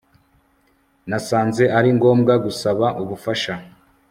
Nasanze 1.09 1.63
ari 1.77 1.89
ngombwa 1.97 2.33
gusaba 2.45 2.85
ubufasha 3.01 3.53